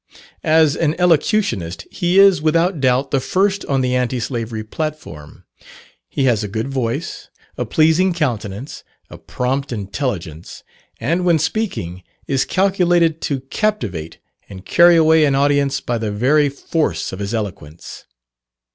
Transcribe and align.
As 0.43 0.75
an 0.75 0.95
elocutionist, 0.99 1.85
he 1.91 2.17
is, 2.17 2.41
without 2.41 2.79
doubt, 2.81 3.11
the 3.11 3.19
first 3.19 3.63
on 3.65 3.81
the 3.81 3.95
anti 3.95 4.19
slavery 4.19 4.63
platform. 4.63 5.43
He 6.09 6.23
has 6.23 6.43
a 6.43 6.47
good 6.47 6.69
voice, 6.69 7.29
a 7.55 7.65
pleasing 7.67 8.11
countenance, 8.11 8.83
a 9.11 9.19
prompt 9.19 9.71
intelligence, 9.71 10.63
and 10.99 11.23
when 11.23 11.37
speaking, 11.37 12.01
is 12.25 12.45
calculated 12.45 13.21
to 13.21 13.41
captivate 13.41 14.17
and 14.49 14.65
carry 14.65 14.95
away 14.95 15.23
an 15.23 15.35
audience 15.35 15.79
by 15.81 15.99
the 15.99 16.09
very 16.11 16.49
force 16.49 17.13
of 17.13 17.19
his 17.19 17.35
eloquence. 17.35 18.05